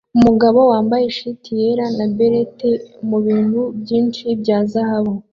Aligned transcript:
Umugabo 0.17 0.59
wambaye 0.71 1.05
shit 1.15 1.43
yera 1.59 1.85
na 1.97 2.05
beret 2.15 2.57
mubintu 3.09 3.61
byinshi 3.81 4.25
bya 4.41 4.57
zahabu 4.71 5.13